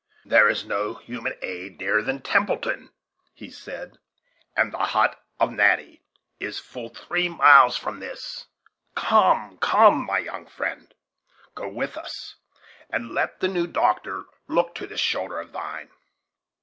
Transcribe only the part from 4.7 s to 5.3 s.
the hut